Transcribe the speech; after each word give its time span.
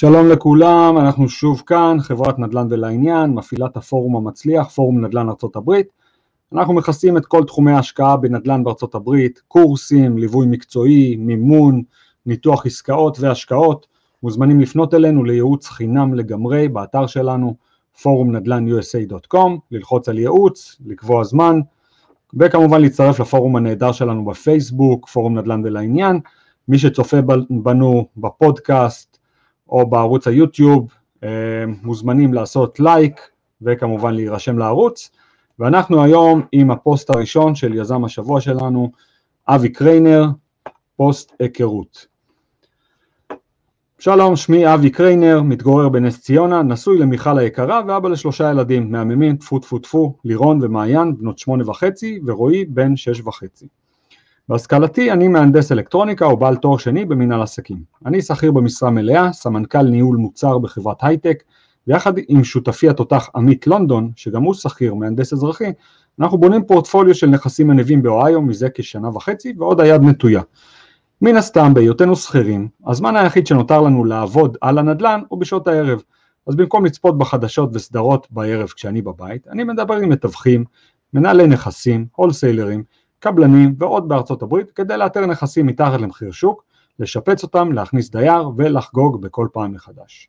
שלום 0.00 0.28
לכולם, 0.28 0.98
אנחנו 0.98 1.28
שוב 1.28 1.62
כאן, 1.66 1.96
חברת 2.00 2.38
נדל"ן 2.38 2.66
ולעניין, 2.70 3.30
מפעילת 3.30 3.76
הפורום 3.76 4.16
המצליח, 4.16 4.68
פורום 4.68 5.04
נדל"ן 5.04 5.28
ארצות 5.28 5.56
הברית. 5.56 5.86
אנחנו 6.52 6.74
מכסים 6.74 7.16
את 7.16 7.26
כל 7.26 7.44
תחומי 7.44 7.72
ההשקעה 7.72 8.16
בנדל"ן 8.16 8.64
בארצות 8.64 8.94
הברית, 8.94 9.40
קורסים, 9.48 10.18
ליווי 10.18 10.46
מקצועי, 10.46 11.16
מימון, 11.16 11.82
ניתוח 12.26 12.66
עסקאות 12.66 13.20
והשקעות. 13.20 13.86
מוזמנים 14.22 14.60
לפנות 14.60 14.94
אלינו 14.94 15.24
לייעוץ 15.24 15.68
חינם 15.68 16.14
לגמרי 16.14 16.68
באתר 16.68 17.06
שלנו, 17.06 17.54
פורום 18.02 18.36
נדל"ן 18.36 18.66
usa.com, 18.68 19.50
ללחוץ 19.70 20.08
על 20.08 20.18
ייעוץ, 20.18 20.76
לקבוע 20.86 21.24
זמן, 21.24 21.60
וכמובן 22.34 22.80
להצטרף 22.80 23.20
לפורום 23.20 23.56
הנהדר 23.56 23.92
שלנו 23.92 24.24
בפייסבוק, 24.24 25.08
פורום 25.08 25.38
נדל"ן 25.38 25.62
ולעניין. 25.64 26.20
מי 26.68 26.78
שצופה 26.78 27.16
בנו 27.50 28.06
בפודקאסט 28.16 29.09
או 29.70 29.90
בערוץ 29.90 30.28
היוטיוב, 30.28 30.88
אה, 31.24 31.28
מוזמנים 31.82 32.34
לעשות 32.34 32.80
לייק 32.80 33.20
וכמובן 33.62 34.14
להירשם 34.14 34.58
לערוץ. 34.58 35.10
ואנחנו 35.58 36.02
היום 36.02 36.42
עם 36.52 36.70
הפוסט 36.70 37.10
הראשון 37.10 37.54
של 37.54 37.74
יזם 37.74 38.04
השבוע 38.04 38.40
שלנו, 38.40 38.90
אבי 39.48 39.68
קריינר, 39.68 40.24
פוסט 40.96 41.32
היכרות. 41.38 42.06
שלום, 43.98 44.36
שמי 44.36 44.74
אבי 44.74 44.90
קריינר, 44.90 45.42
מתגורר 45.42 45.88
בנס 45.88 46.20
ציונה, 46.20 46.62
נשוי 46.62 46.98
למיכל 46.98 47.38
היקרה 47.38 47.82
ואבא 47.86 48.08
לשלושה 48.08 48.50
ילדים, 48.50 48.92
מהממים, 48.92 49.36
טפו 49.36 49.58
טפו 49.58 49.78
טפו, 49.78 50.16
לירון 50.24 50.58
ומעיין, 50.62 51.16
בנות 51.16 51.38
שמונה 51.38 51.70
וחצי, 51.70 52.20
ורועי 52.26 52.64
בן 52.64 52.96
שש 52.96 53.20
וחצי. 53.20 53.66
בהשכלתי 54.50 55.12
אני 55.12 55.28
מהנדס 55.28 55.72
אלקטרוניקה 55.72 56.24
או 56.24 56.36
בעל 56.36 56.56
תואר 56.56 56.78
שני 56.78 57.04
במנהל 57.04 57.42
עסקים. 57.42 57.82
אני 58.06 58.22
שכיר 58.22 58.52
במשרה 58.52 58.90
מלאה, 58.90 59.32
סמנכ"ל 59.32 59.82
ניהול 59.82 60.16
מוצר 60.16 60.58
בחברת 60.58 60.96
הייטק, 61.00 61.42
ויחד 61.86 62.12
עם 62.28 62.44
שותפי 62.44 62.88
התותח 62.88 63.28
עמית 63.34 63.66
לונדון, 63.66 64.10
שגם 64.16 64.42
הוא 64.42 64.54
שכיר, 64.54 64.94
מהנדס 64.94 65.32
אזרחי, 65.32 65.72
אנחנו 66.20 66.38
בונים 66.38 66.64
פורטפוליו 66.64 67.14
של 67.14 67.26
נכסים 67.26 67.66
מניבים 67.66 68.02
באוהיו 68.02 68.42
מזה 68.42 68.68
כשנה 68.74 69.08
וחצי, 69.08 69.54
ועוד 69.58 69.80
היד 69.80 70.02
נטויה. 70.02 70.42
מן 71.22 71.36
הסתם, 71.36 71.74
בהיותנו 71.74 72.16
שכירים, 72.16 72.68
הזמן 72.86 73.16
היחיד 73.16 73.46
שנותר 73.46 73.80
לנו 73.80 74.04
לעבוד 74.04 74.56
על 74.60 74.78
הנדל"ן 74.78 75.20
הוא 75.28 75.40
בשעות 75.40 75.68
הערב. 75.68 76.02
אז 76.46 76.56
במקום 76.56 76.84
לצפות 76.84 77.18
בחדשות 77.18 77.70
וסדרות 77.72 78.26
בערב 78.30 78.68
כשאני 78.68 79.02
בבית, 79.02 79.48
אני 79.48 79.64
מדבר 79.64 79.94
עם 79.94 80.08
מתווכים, 80.08 80.64
מנהלי 81.14 81.46
נכסים, 81.46 82.06
הולסיילרים, 82.16 82.84
קבלנים 83.20 83.74
ועוד 83.78 84.08
בארצות 84.08 84.42
הברית 84.42 84.70
כדי 84.70 84.96
לאתר 84.96 85.26
נכסים 85.26 85.66
מתחת 85.66 86.00
למחיר 86.00 86.30
שוק, 86.30 86.64
לשפץ 86.98 87.42
אותם, 87.42 87.72
להכניס 87.72 88.10
דייר 88.10 88.50
ולחגוג 88.56 89.22
בכל 89.22 89.48
פעם 89.52 89.72
מחדש. 89.72 90.28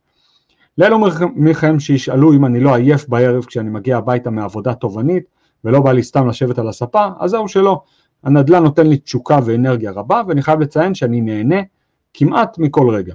לאלו 0.77 0.99
מכם 1.35 1.79
שישאלו 1.79 2.33
אם 2.33 2.45
אני 2.45 2.59
לא 2.59 2.75
עייף 2.75 3.07
בערב 3.07 3.45
כשאני 3.45 3.69
מגיע 3.69 3.97
הביתה 3.97 4.29
מעבודה 4.29 4.73
תובענית 4.73 5.23
ולא 5.63 5.79
בא 5.79 5.91
לי 5.91 6.03
סתם 6.03 6.27
לשבת 6.27 6.59
על 6.59 6.69
הספה, 6.69 7.07
אז 7.19 7.31
זהו 7.31 7.47
שלא. 7.47 7.81
הנדל"ן 8.23 8.63
נותן 8.63 8.87
לי 8.87 8.97
תשוקה 8.97 9.39
ואנרגיה 9.45 9.91
רבה 9.91 10.21
ואני 10.27 10.41
חייב 10.41 10.59
לציין 10.59 10.95
שאני 10.95 11.21
נהנה 11.21 11.61
כמעט 12.13 12.57
מכל 12.57 12.89
רגע. 12.89 13.13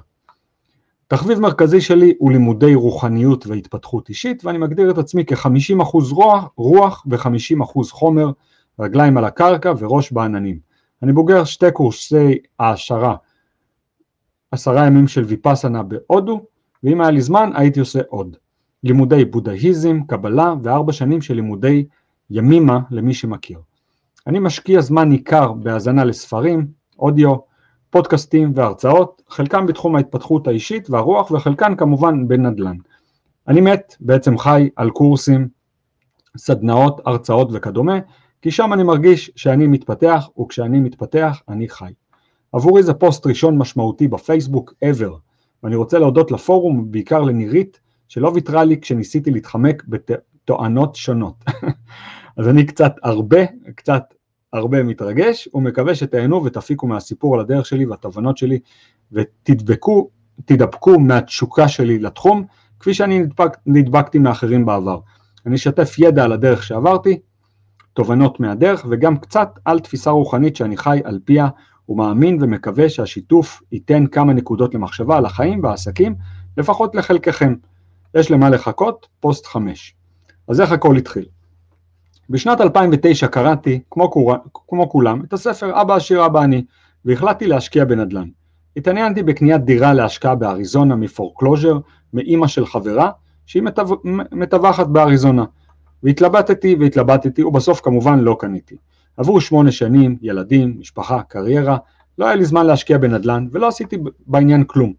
תחביב 1.07 1.39
מרכזי 1.39 1.81
שלי 1.81 2.13
הוא 2.19 2.31
לימודי 2.31 2.75
רוחניות 2.75 3.47
והתפתחות 3.47 4.09
אישית 4.09 4.45
ואני 4.45 4.57
מגדיר 4.57 4.91
את 4.91 4.97
עצמי 4.97 5.25
כ-50% 5.25 5.97
רוח, 6.11 6.49
רוח 6.57 7.05
ו-50% 7.09 7.83
חומר 7.91 8.31
רגליים 8.79 9.17
על 9.17 9.25
הקרקע 9.25 9.73
וראש 9.79 10.11
בעננים. 10.11 10.59
אני 11.03 11.13
בוגר 11.13 11.43
שתי 11.43 11.71
קורסי 11.71 12.37
העשרה, 12.59 13.15
עשרה 14.51 14.85
ימים 14.85 15.07
של 15.07 15.23
ויפאסנה 15.23 15.83
בהודו, 15.83 16.45
ואם 16.83 17.01
היה 17.01 17.11
לי 17.11 17.21
זמן 17.21 17.51
הייתי 17.55 17.79
עושה 17.79 17.99
עוד. 18.07 18.37
לימודי 18.83 19.25
בודהיזם, 19.25 19.99
קבלה 20.07 20.53
וארבע 20.63 20.93
שנים 20.93 21.21
של 21.21 21.33
לימודי 21.33 21.85
ימימה 22.29 22.79
למי 22.91 23.13
שמכיר. 23.13 23.59
אני 24.27 24.39
משקיע 24.39 24.81
זמן 24.81 25.09
ניכר 25.09 25.53
בהאזנה 25.53 26.03
לספרים, 26.03 26.67
אודיו, 26.99 27.35
פודקאסטים 27.89 28.51
והרצאות, 28.55 29.21
חלקם 29.29 29.65
בתחום 29.65 29.95
ההתפתחות 29.95 30.47
האישית 30.47 30.89
והרוח 30.89 31.31
וחלקן 31.31 31.75
כמובן 31.75 32.27
בנדל"ן. 32.27 32.77
אני 33.47 33.61
מת, 33.61 33.95
בעצם 33.99 34.37
חי 34.37 34.69
על 34.75 34.89
קורסים, 34.89 35.47
סדנאות, 36.37 37.01
הרצאות 37.05 37.49
וכדומה, 37.53 37.99
כי 38.47 38.51
שם 38.51 38.73
אני 38.73 38.83
מרגיש 38.83 39.31
שאני 39.35 39.67
מתפתח, 39.67 40.29
וכשאני 40.39 40.79
מתפתח 40.79 41.41
אני 41.49 41.69
חי. 41.69 41.91
עבורי 42.51 42.83
זה 42.83 42.93
פוסט 42.93 43.27
ראשון 43.27 43.57
משמעותי 43.57 44.07
בפייסבוק 44.07 44.73
ever, 44.85 45.11
ואני 45.63 45.75
רוצה 45.75 45.99
להודות 45.99 46.31
לפורום, 46.31 46.91
בעיקר 46.91 47.21
לנירית, 47.21 47.79
שלא 48.07 48.31
ויתרה 48.35 48.63
לי 48.63 48.81
כשניסיתי 48.81 49.31
להתחמק 49.31 49.83
בתואנות 49.87 50.95
שונות. 50.95 51.43
אז 52.37 52.47
אני 52.47 52.65
קצת 52.65 52.95
הרבה, 53.03 53.39
קצת 53.75 54.03
הרבה 54.53 54.83
מתרגש, 54.83 55.49
ומקווה 55.53 55.95
שתהנו 55.95 56.43
ותפיקו 56.43 56.87
מהסיפור 56.87 57.35
על 57.35 57.39
הדרך 57.39 57.65
שלי 57.65 57.85
והתובנות 57.85 58.37
שלי, 58.37 58.59
ותדבקו, 59.11 60.09
תדבקו 60.45 60.99
מהתשוקה 60.99 61.67
שלי 61.67 61.99
לתחום, 61.99 62.45
כפי 62.79 62.93
שאני 62.93 63.19
נדבק, 63.19 63.57
נדבקתי 63.65 64.19
מאחרים 64.19 64.65
בעבר. 64.65 64.99
אני 65.45 65.55
אשתף 65.55 65.95
ידע 65.99 66.23
על 66.23 66.31
הדרך 66.31 66.63
שעברתי, 66.63 67.19
תובנות 67.97 68.39
מהדרך 68.39 68.85
וגם 68.89 69.17
קצת 69.17 69.49
על 69.65 69.79
תפיסה 69.79 70.09
רוחנית 70.11 70.55
שאני 70.55 70.77
חי 70.77 70.99
על 71.03 71.19
פיה 71.25 71.47
ומאמין 71.89 72.37
ומקווה 72.41 72.89
שהשיתוף 72.89 73.61
ייתן 73.71 74.07
כמה 74.07 74.33
נקודות 74.33 74.75
למחשבה 74.75 75.17
על 75.17 75.25
החיים 75.25 75.63
והעסקים, 75.63 76.15
לפחות 76.57 76.95
לחלקכם. 76.95 77.55
יש 78.15 78.31
למה 78.31 78.49
לחכות, 78.49 79.07
פוסט 79.19 79.45
5. 79.45 79.95
אז 80.47 80.61
איך 80.61 80.71
הכל 80.71 80.97
התחיל? 80.97 81.25
בשנת 82.29 82.61
2009 82.61 83.27
קראתי, 83.27 83.79
כמו, 83.91 84.11
כור... 84.11 84.33
כמו 84.67 84.89
כולם, 84.89 85.21
את 85.23 85.33
הספר 85.33 85.81
אבא 85.81 85.95
עשיר 85.95 86.25
אבא 86.25 86.43
אני, 86.43 86.65
והחלטתי 87.05 87.47
להשקיע 87.47 87.85
בנדל"ן. 87.85 88.27
התעניינתי 88.77 89.23
בקניית 89.23 89.63
דירה 89.63 89.93
להשקעה 89.93 90.35
באריזונה 90.35 90.95
מפורקלוז'ר, 90.95 91.77
מאימא 92.13 92.47
של 92.47 92.65
חברה, 92.65 93.11
שהיא 93.45 93.63
מטווחת 94.31 94.87
באריזונה. 94.87 95.45
והתלבטתי 96.07 96.75
והתלבטתי 96.79 97.43
ובסוף 97.43 97.81
כמובן 97.81 98.19
לא 98.19 98.37
קניתי. 98.39 98.75
עברו 99.17 99.41
שמונה 99.41 99.71
שנים, 99.71 100.17
ילדים, 100.21 100.75
משפחה, 100.79 101.21
קריירה, 101.21 101.77
לא 102.17 102.25
היה 102.25 102.35
לי 102.35 102.45
זמן 102.45 102.65
להשקיע 102.65 102.97
בנדל"ן 102.97 103.47
ולא 103.51 103.67
עשיתי 103.67 103.97
בעניין 104.27 104.63
כלום. 104.67 104.93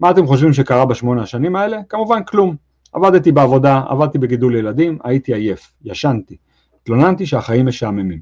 מה 0.00 0.10
אתם 0.10 0.26
חושבים 0.26 0.52
שקרה 0.52 0.86
בשמונה 0.86 1.22
השנים 1.22 1.56
האלה? 1.56 1.78
כמובן 1.88 2.24
כלום. 2.24 2.56
עבדתי 2.92 3.32
בעבודה, 3.32 3.82
עבדתי 3.88 4.18
בגידול 4.18 4.56
ילדים, 4.56 4.98
הייתי 5.04 5.34
עייף, 5.34 5.72
ישנתי. 5.84 6.36
התלוננתי 6.82 7.26
שהחיים 7.26 7.66
משעממים. 7.66 8.20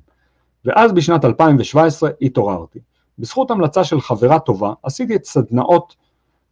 ואז 0.64 0.92
בשנת 0.92 1.24
2017 1.24 2.10
התעוררתי. 2.22 2.78
בזכות 3.18 3.50
המלצה 3.50 3.84
של 3.84 4.00
חברה 4.00 4.38
טובה 4.38 4.72
עשיתי 4.82 5.16
את 5.16 5.24
סדנאות 5.24 5.96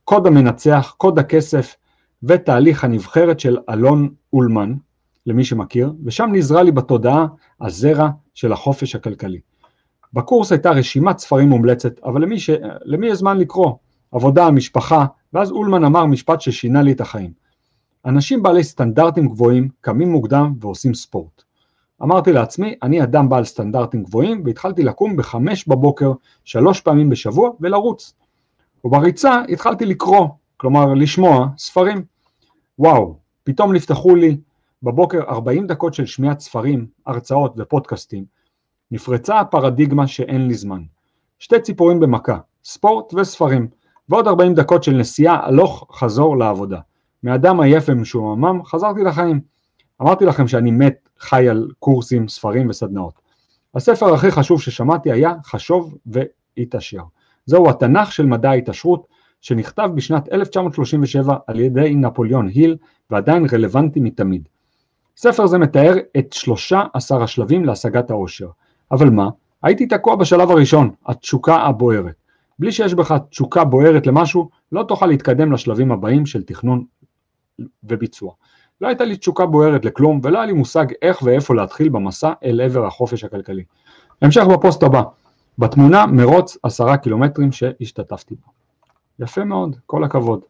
קוד 0.05 0.27
המנצח, 0.27 0.95
קוד 0.99 1.19
הכסף 1.19 1.77
ותהליך 2.23 2.85
הנבחרת 2.85 3.41
של 3.41 3.59
אלון 3.71 4.09
אולמן, 4.33 4.75
למי 5.31 5.45
שמכיר, 5.45 5.93
ושם 6.05 6.31
נזרע 6.33 6.63
לי 6.63 6.73
בתודעה 6.73 7.27
הזרע 7.61 8.09
של 8.35 8.53
החופש 8.53 8.95
הכלכלי. 8.95 9.41
בקורס 10.13 10.53
הייתה 10.53 10.71
רשימת 10.71 11.19
ספרים 11.19 11.49
מומלצת, 11.49 11.99
אבל 12.05 12.23
למי, 12.23 12.41
ש... 12.41 12.51
למי 12.85 13.07
יש 13.07 13.19
זמן 13.19 13.39
לקרוא? 13.39 13.73
עבודה, 14.13 14.51
משפחה, 14.51 15.07
ואז 15.33 15.51
אולמן 15.51 15.85
אמר 15.85 16.07
משפט 16.07 16.41
ששינה 16.41 16.83
לי 16.83 16.93
את 16.93 17.01
החיים. 17.01 17.33
אנשים 18.07 18.43
בעלי 18.43 18.65
סטנדרטים 18.65 19.29
גבוהים 19.29 19.69
קמים 19.81 20.13
מוקדם 20.13 20.55
ועושים 20.61 20.95
ספורט. 20.95 21.43
אמרתי 22.03 22.33
לעצמי, 22.33 22.75
אני 22.83 23.03
אדם 23.03 23.29
בעל 23.29 23.45
סטנדרטים 23.45 24.03
גבוהים, 24.03 24.43
והתחלתי 24.45 24.83
לקום 24.83 25.17
בחמש 25.17 25.69
בבוקר, 25.69 26.13
שלוש 26.45 26.81
פעמים 26.81 27.11
בשבוע, 27.11 27.51
ולרוץ. 27.61 28.15
ובריצה 28.85 29.43
התחלתי 29.49 29.87
לקרוא, 29.87 30.29
כלומר 30.57 30.95
לשמוע, 30.95 31.49
ספרים. 31.59 32.05
וואו, 32.79 33.17
פתאום 33.45 33.73
נפתחו 33.73 34.15
לי 34.15 34.37
בבוקר 34.83 35.21
40 35.29 35.67
דקות 35.67 35.95
של 35.95 36.07
שמיעת 36.07 36.41
ספרים, 36.41 36.87
הרצאות 37.07 37.55
ופודקאסטים, 37.57 38.25
נפרצה 38.91 39.41
הפרדיגמה 39.41 40.07
שאין 40.07 40.49
לי 40.49 40.55
זמן. 40.55 40.83
שתי 41.39 41.61
ציפורים 41.61 42.01
במכה, 42.01 42.39
ספורט 42.65 43.15
וספרים, 43.15 43.69
ועוד 44.09 44.27
40 44.27 44.55
דקות 44.55 44.83
של 44.83 44.93
נסיעה 44.93 45.47
הלוך 45.47 45.87
חזור 45.93 46.39
לעבודה. 46.39 46.81
מאדם 47.23 47.61
עייף 47.61 47.85
ומשועמם 47.89 48.65
חזרתי 48.65 49.01
לחיים. 49.05 49.41
אמרתי 50.03 50.25
לכם 50.25 50.49
שאני 50.49 50.71
מת 50.71 51.09
חי 51.19 51.49
על 51.49 51.69
קורסים, 51.79 52.29
ספרים 52.29 52.69
וסדנאות. 52.69 53.21
הספר 53.75 54.15
הכי 54.15 54.31
חשוב 54.31 54.61
ששמעתי 54.61 55.13
היה 55.13 55.35
חשוב 55.45 55.97
והתעשר. 56.07 57.03
זהו 57.47 57.71
התנ"ך 57.71 58.13
של 58.13 58.27
מדע 58.27 58.51
ההתעשרות 58.51 59.07
שנכתב 59.41 59.91
בשנת 59.95 60.33
1937 60.33 61.37
על 61.47 61.61
ידי 61.61 61.95
נפוליאון 61.95 62.49
היל 62.49 62.77
ועדיין 63.11 63.47
רלוונטי 63.53 64.01
מתמיד. 64.01 64.49
ספר 65.23 65.47
זה 65.47 65.59
מתאר 65.59 65.95
את 66.19 66.33
שלושה 66.33 66.83
עשר 66.95 67.23
השלבים 67.23 67.65
להשגת 67.65 68.11
העושר. 68.11 68.49
אבל 68.93 69.11
מה? 69.11 69.29
הייתי 69.63 69.87
תקוע 69.87 70.17
בשלב 70.17 70.51
הראשון, 70.51 70.91
התשוקה 71.07 71.55
הבוערת. 71.55 72.15
בלי 72.59 72.73
שיש 72.73 72.95
בך 72.95 73.15
תשוקה 73.31 73.65
בוערת 73.65 74.07
למשהו, 74.07 74.49
לא 74.73 74.83
תוכל 74.83 75.07
להתקדם 75.07 75.53
לשלבים 75.53 75.93
הבאים 75.93 76.27
של 76.27 76.43
תכנון 76.43 76.85
וביצוע. 77.85 78.33
לא 78.81 78.89
הייתה 78.89 79.05
לי 79.05 79.17
תשוקה 79.17 79.47
בוערת 79.47 79.85
לכלום, 79.85 80.21
ולא 80.23 80.39
היה 80.39 80.47
לי 80.47 80.53
מושג 80.53 80.87
איך 81.03 81.23
ואיפה 81.23 81.55
להתחיל 81.55 81.89
במסע 81.89 82.33
אל 82.45 82.61
עבר 82.61 82.87
החופש 82.87 83.25
הכלכלי. 83.25 83.65
המשך 84.23 84.43
בפוסט 84.53 84.83
הבא, 84.83 85.03
בתמונה 85.59 86.07
מרוץ 86.07 86.57
עשרה 86.63 86.97
קילומטרים 86.97 87.53
שהשתתפתי 87.53 88.35
בו. 88.35 88.53
יפה 89.19 89.45
מאוד, 89.45 89.77
כל 89.87 90.05
הכבוד. 90.05 90.41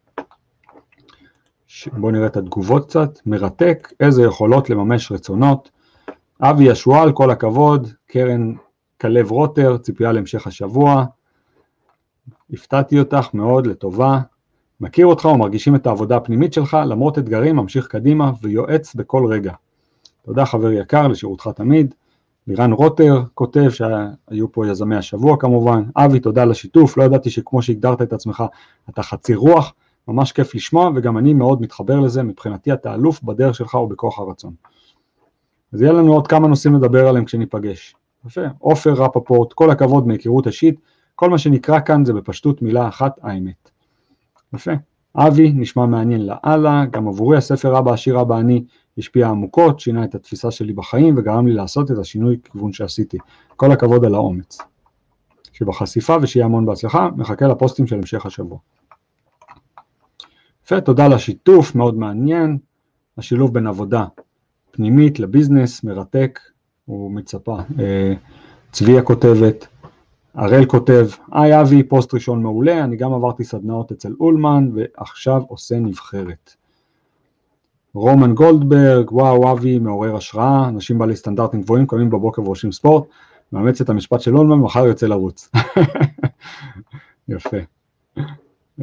בואו 1.92 2.12
נראה 2.12 2.26
את 2.26 2.36
התגובות 2.36 2.86
קצת, 2.86 3.18
מרתק, 3.26 3.92
איזה 4.00 4.22
יכולות 4.22 4.70
לממש 4.70 5.12
רצונות. 5.12 5.70
אבי 6.40 6.64
ישועל, 6.64 7.12
כל 7.12 7.30
הכבוד, 7.30 7.88
קרן 8.06 8.52
כלב 9.00 9.30
רוטר, 9.30 9.76
ציפייה 9.76 10.12
להמשך 10.12 10.46
השבוע. 10.46 11.04
הפתעתי 12.52 12.98
אותך 12.98 13.28
מאוד 13.34 13.66
לטובה. 13.66 14.20
מכיר 14.80 15.06
אותך 15.06 15.24
ומרגישים 15.24 15.74
את 15.74 15.86
העבודה 15.86 16.16
הפנימית 16.16 16.52
שלך, 16.52 16.76
למרות 16.86 17.18
אתגרים 17.18 17.56
ממשיך 17.56 17.86
קדימה 17.86 18.32
ויועץ 18.42 18.94
בכל 18.94 19.26
רגע. 19.26 19.52
תודה 20.22 20.46
חבר 20.46 20.72
יקר, 20.72 21.08
לשירותך 21.08 21.50
תמיד. 21.56 21.94
לירן 22.46 22.72
רוטר 22.72 23.22
כותב 23.34 23.70
שהיו 23.70 24.52
פה 24.52 24.68
יזמי 24.68 24.96
השבוע 24.96 25.36
כמובן. 25.40 25.82
אבי, 25.96 26.20
תודה 26.20 26.42
על 26.42 26.50
השיתוף, 26.50 26.96
לא 26.96 27.02
ידעתי 27.02 27.30
שכמו 27.30 27.62
שהגדרת 27.62 28.02
את 28.02 28.12
עצמך, 28.12 28.44
אתה 28.90 29.02
חצי 29.02 29.34
רוח, 29.34 29.72
ממש 30.08 30.32
כיף 30.32 30.54
לשמוע, 30.54 30.90
וגם 30.94 31.18
אני 31.18 31.34
מאוד 31.34 31.62
מתחבר 31.62 32.00
לזה, 32.00 32.22
מבחינתי 32.22 32.72
אתה 32.72 32.94
אלוף 32.94 33.22
בדרך 33.22 33.54
שלך 33.54 33.74
ובכוח 33.74 34.18
הרצון. 34.18 34.54
אז 35.72 35.82
יהיה 35.82 35.92
לנו 35.92 36.12
עוד 36.12 36.26
כמה 36.26 36.48
נושאים 36.48 36.74
לדבר 36.74 37.08
עליהם 37.08 37.24
כשניפגש. 37.24 37.94
יפה, 38.26 38.40
עופר 38.58 38.92
רפפורט, 38.92 39.52
כל 39.52 39.70
הכבוד 39.70 40.06
מהיכרות 40.06 40.46
אישית, 40.46 40.80
כל 41.14 41.30
מה 41.30 41.38
שנקרא 41.38 41.80
כאן 41.80 42.04
זה 42.04 42.12
בפשטות 42.12 42.62
מילה 42.62 42.88
אחת, 42.88 43.18
האמת. 43.22 43.70
יפה. 44.54 44.72
אבי, 45.16 45.52
נשמע 45.52 45.86
מעניין 45.86 46.26
לאללה, 46.26 46.84
גם 46.90 47.08
עבורי 47.08 47.36
הספר 47.36 47.78
אבא 47.78 47.92
עשיר 47.92 48.20
אבא 48.20 48.38
אני 48.38 48.64
השפיע 48.98 49.28
עמוקות, 49.28 49.80
שינה 49.80 50.04
את 50.04 50.14
התפיסה 50.14 50.50
שלי 50.50 50.72
בחיים 50.72 51.14
וגרם 51.18 51.46
לי 51.46 51.52
לעשות 51.52 51.90
את 51.90 51.98
השינוי 51.98 52.38
כיוון 52.44 52.72
שעשיתי. 52.72 53.18
כל 53.56 53.72
הכבוד 53.72 54.04
על 54.04 54.14
האומץ. 54.14 54.58
שבחשיפה 55.52 56.16
ושיהיה 56.22 56.46
המון 56.46 56.66
בהצלחה, 56.66 57.08
מחכה 57.16 57.46
לפוסטים 57.46 57.86
של 57.86 57.96
המשך 57.96 58.26
השבוע. 58.26 58.58
יפה, 60.70 60.80
תודה 60.80 61.06
על 61.06 61.12
השיתוף, 61.12 61.74
מאוד 61.74 61.98
מעניין. 61.98 62.58
השילוב 63.18 63.54
בין 63.54 63.66
עבודה 63.66 64.04
פנימית 64.70 65.20
לביזנס, 65.20 65.84
מרתק, 65.84 66.40
הוא 66.84 67.10
מצפה. 67.10 67.58
אה, 67.78 68.14
צביה 68.72 69.02
כותבת, 69.02 69.66
הראל 70.34 70.64
כותב, 70.64 71.08
היי 71.32 71.60
אבי, 71.60 71.82
פוסט 71.82 72.14
ראשון 72.14 72.42
מעולה, 72.42 72.84
אני 72.84 72.96
גם 72.96 73.12
עברתי 73.12 73.44
סדנאות 73.44 73.92
אצל 73.92 74.14
אולמן 74.20 74.70
ועכשיו 74.74 75.42
עושה 75.48 75.78
נבחרת. 75.78 76.54
רומן 77.94 78.34
גולדברג, 78.34 79.12
וואו 79.12 79.52
אבי, 79.52 79.78
מעורר 79.78 80.16
השראה, 80.16 80.68
אנשים 80.68 80.98
בעלי 80.98 81.16
סטנדרטים 81.16 81.62
גבוהים 81.62 81.86
קמים 81.86 82.10
בבוקר 82.10 82.42
ועושים 82.42 82.72
ספורט, 82.72 83.04
מאמץ 83.52 83.80
את 83.80 83.90
המשפט 83.90 84.20
של 84.20 84.36
אולמן, 84.36 84.58
מחר 84.58 84.86
יוצא 84.86 85.06
לרוץ. 85.06 85.50
יפה. 87.28 87.58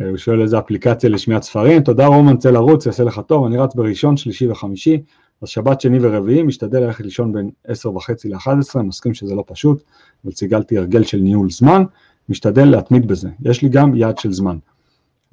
אה, 0.01 0.09
הוא 0.09 0.17
שואל 0.17 0.41
איזה 0.41 0.59
אפליקציה 0.59 1.09
לשמיעת 1.09 1.43
ספרים, 1.43 1.83
תודה 1.83 2.07
רומן, 2.07 2.37
צא 2.37 2.49
לרוץ, 2.49 2.85
יעשה 2.85 3.03
לך 3.03 3.21
טוב, 3.27 3.45
אני 3.45 3.57
רץ 3.57 3.75
בראשון, 3.75 4.17
שלישי 4.17 4.47
וחמישי, 4.47 5.01
אז 5.41 5.49
שבת, 5.49 5.81
שני 5.81 5.97
ורביעי, 6.01 6.43
משתדל 6.43 6.79
ללכת 6.79 7.03
לישון 7.03 7.33
בין 7.33 7.49
10 7.67 7.95
וחצי 7.95 8.29
ל-11, 8.29 8.81
מסכים 8.81 9.13
שזה 9.13 9.35
לא 9.35 9.43
פשוט, 9.47 9.83
אבל 10.25 10.33
ציגלתי 10.33 10.77
הרגל 10.77 11.03
של 11.03 11.17
ניהול 11.17 11.49
זמן, 11.49 11.83
משתדל 12.29 12.65
להתמיד 12.65 13.07
בזה, 13.07 13.29
יש 13.45 13.61
לי 13.61 13.69
גם 13.69 13.95
יעד 13.95 14.17
של 14.17 14.31
זמן. 14.31 14.57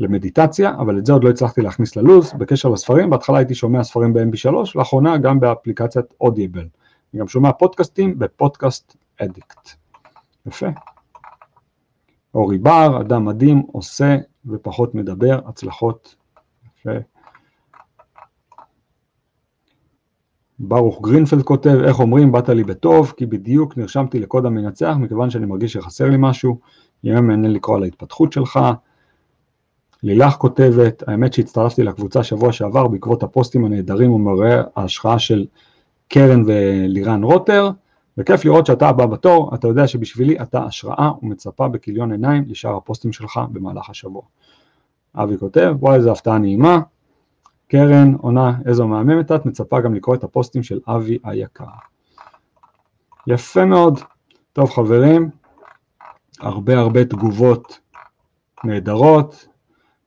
למדיטציה, 0.00 0.74
אבל 0.78 0.98
את 0.98 1.06
זה 1.06 1.12
עוד 1.12 1.24
לא 1.24 1.30
הצלחתי 1.30 1.62
להכניס 1.62 1.96
ללוז, 1.96 2.32
בקשר 2.38 2.68
לספרים, 2.68 3.10
בהתחלה 3.10 3.38
הייתי 3.38 3.54
שומע 3.54 3.84
ספרים 3.84 4.12
ב-MP3, 4.12 4.50
לאחרונה 4.74 5.18
גם 5.18 5.40
באפליקציית 5.40 6.06
אודיבל. 6.20 6.66
אני 7.14 7.20
גם 7.20 7.28
שומע 7.28 7.52
פודקאסטים 7.52 8.18
בפודקאסט 8.18 8.96
אדיקט. 9.20 9.70
יפה. 10.46 10.66
אורי 12.34 12.58
בר, 12.58 13.00
אדם 13.00 13.24
מדהים, 13.24 13.62
עושה 13.72 14.16
ופחות 14.46 14.94
מדבר, 14.94 15.40
הצלחות. 15.46 16.14
יפה. 16.80 16.98
ברוך 20.58 21.02
גרינפלד 21.02 21.42
כותב, 21.42 21.78
איך 21.84 22.00
אומרים, 22.00 22.32
באת 22.32 22.48
לי 22.48 22.64
בטוב, 22.64 23.12
כי 23.16 23.26
בדיוק 23.26 23.76
נרשמתי 23.76 24.18
לקוד 24.18 24.46
המנצח, 24.46 24.94
מכיוון 24.98 25.30
שאני 25.30 25.46
מרגיש 25.46 25.72
שחסר 25.72 26.10
לי 26.10 26.16
משהו, 26.18 26.58
יהיה 27.04 27.20
מעניין 27.20 27.52
לקרוא 27.52 27.76
על 27.76 27.82
ההתפתחות 27.82 28.32
שלך. 28.32 28.60
לילך 30.02 30.34
כותבת, 30.34 31.02
האמת 31.06 31.32
שהצטרפתי 31.32 31.82
לקבוצה 31.82 32.22
שבוע 32.22 32.52
שעבר 32.52 32.88
בעקבות 32.88 33.22
הפוסטים 33.22 33.64
הנהדרים 33.64 34.12
ומראה 34.12 34.62
ההשחאה 34.76 35.18
של 35.18 35.46
קרן 36.08 36.42
ולירן 36.46 37.24
רוטר, 37.24 37.70
וכיף 38.18 38.44
לראות 38.44 38.66
שאתה 38.66 38.88
הבא 38.88 39.06
בתור, 39.06 39.54
אתה 39.54 39.68
יודע 39.68 39.86
שבשבילי 39.86 40.40
אתה 40.42 40.64
השראה 40.64 41.10
ומצפה 41.22 41.68
בכיליון 41.68 42.12
עיניים 42.12 42.44
לשאר 42.48 42.76
הפוסטים 42.76 43.12
שלך 43.12 43.40
במהלך 43.52 43.90
השבוע. 43.90 44.22
אבי 45.16 45.38
כותב, 45.38 45.74
וואי 45.78 45.96
איזה 45.96 46.12
הפתעה 46.12 46.38
נעימה, 46.38 46.80
קרן 47.68 48.14
עונה 48.14 48.58
איזו 48.66 48.88
מהממת 48.88 49.32
את, 49.32 49.46
מצפה 49.46 49.80
גם 49.80 49.94
לקרוא 49.94 50.14
את 50.14 50.24
הפוסטים 50.24 50.62
של 50.62 50.80
אבי 50.88 51.18
היקר. 51.24 51.64
יפה 53.26 53.64
מאוד. 53.64 54.00
טוב 54.52 54.70
חברים, 54.70 55.30
הרבה 56.40 56.78
הרבה 56.78 57.04
תגובות 57.04 57.78
נהדרות. 58.64 59.48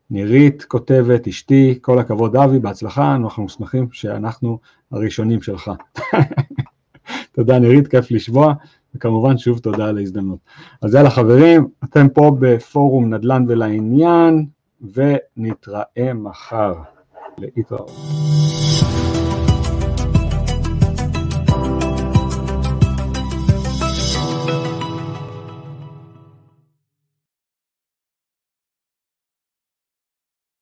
נירית 0.10 0.64
כותבת, 0.64 1.28
אשתי, 1.28 1.80
כל 1.82 2.00
הכבוד 2.00 2.36
אבי, 2.36 2.60
בהצלחה, 2.60 3.16
אנחנו 3.16 3.50
שמחים 3.50 3.88
שאנחנו 3.92 4.60
הראשונים 4.92 5.42
שלך. 5.42 5.72
תודה 7.38 7.60
נירית, 7.60 7.88
כיף 7.88 8.12
לשמוע, 8.12 8.54
וכמובן 8.96 9.38
שוב 9.38 9.60
תודה 9.60 9.86
על 9.86 9.98
ההזדמנות. 9.98 10.40
אז 10.82 10.96
יאללה 10.96 11.10
חברים, 11.10 11.68
אתם 11.84 12.10
פה 12.10 12.38
בפורום 12.40 13.14
נדל"ן 13.14 13.46
ולעניין, 13.48 14.46
ונתראה 14.82 16.14
מחר. 16.14 16.74
להתראות. 17.38 18.47